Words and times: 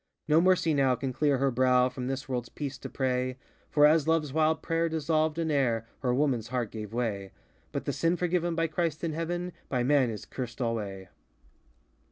No 0.27 0.41
mercy 0.41 0.73
now 0.73 0.95
can 0.95 1.13
clear 1.13 1.37
her 1.37 1.51
brow 1.51 1.87
From 1.87 2.07
this 2.07 2.25
worldŌĆÖs 2.25 2.55
peace 2.55 2.77
to 2.79 2.89
pray 2.89 3.37
For 3.69 3.85
as 3.85 4.05
loveŌĆÖs 4.07 4.33
wild 4.33 4.61
prayer 4.63 4.89
dissolved 4.89 5.37
in 5.37 5.51
air, 5.51 5.85
Her 5.99 6.09
womanŌĆÖs 6.11 6.47
heart 6.47 6.71
gave 6.71 6.91
way! 6.91 7.31
ŌĆö 7.35 7.39
But 7.71 7.85
the 7.85 7.93
sin 7.93 8.17
forgiven 8.17 8.55
by 8.55 8.65
Christ 8.65 9.03
in 9.03 9.13
Heaven 9.13 9.51
By 9.69 9.83
man 9.83 10.09
is 10.09 10.25
cursed 10.25 10.59
alway! 10.59 11.09